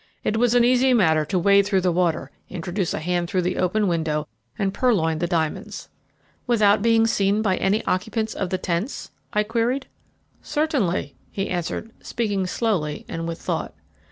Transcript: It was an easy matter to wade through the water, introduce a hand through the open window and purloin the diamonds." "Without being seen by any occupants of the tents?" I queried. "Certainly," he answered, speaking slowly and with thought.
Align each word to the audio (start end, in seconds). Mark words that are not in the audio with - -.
It 0.23 0.35
was 0.37 0.55
an 0.55 0.63
easy 0.63 0.95
matter 0.95 1.25
to 1.25 1.37
wade 1.37 1.67
through 1.67 1.81
the 1.81 1.91
water, 1.91 2.31
introduce 2.49 2.91
a 2.95 2.99
hand 2.99 3.29
through 3.29 3.43
the 3.43 3.57
open 3.57 3.87
window 3.87 4.27
and 4.57 4.73
purloin 4.73 5.19
the 5.19 5.27
diamonds." 5.27 5.89
"Without 6.47 6.81
being 6.81 7.05
seen 7.05 7.43
by 7.43 7.55
any 7.57 7.85
occupants 7.85 8.33
of 8.33 8.49
the 8.49 8.57
tents?" 8.57 9.11
I 9.31 9.43
queried. 9.43 9.85
"Certainly," 10.41 11.13
he 11.29 11.51
answered, 11.51 11.91
speaking 12.01 12.47
slowly 12.47 13.05
and 13.07 13.27
with 13.27 13.39
thought. 13.39 13.75